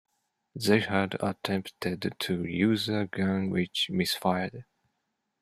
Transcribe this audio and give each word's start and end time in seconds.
They 0.55 0.79
had 0.79 1.15
attempted 1.21 2.15
to 2.21 2.43
use 2.43 2.89
a 2.89 3.05
gun 3.05 3.51
which 3.51 3.87
misfired. 3.91 4.65